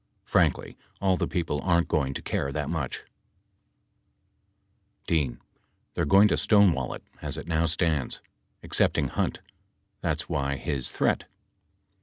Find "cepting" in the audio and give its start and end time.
8.79-9.09